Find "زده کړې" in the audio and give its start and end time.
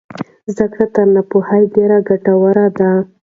0.53-0.85